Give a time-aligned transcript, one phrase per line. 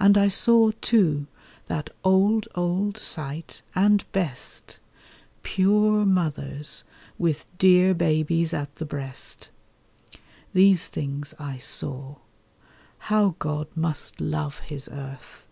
[0.00, 1.26] And I saw, too,
[1.66, 4.78] that old, old sight, and best—
[5.42, 6.84] Pure mothers,
[7.18, 9.50] with dear babies at the breast.
[10.54, 12.16] These things I saw.
[13.12, 15.44] (How God must love His earth!)